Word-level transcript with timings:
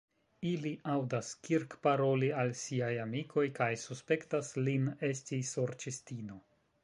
Ili 0.51 0.69
aŭdas 0.93 1.27
Kirk 1.47 1.75
paroli 1.87 2.29
al 2.43 2.53
siaj 2.61 2.89
amikoj 3.05 3.45
kaj 3.61 3.69
suspektas 3.83 4.49
lin 4.69 4.89
esti 5.11 5.43
sorĉistino. 5.53 6.41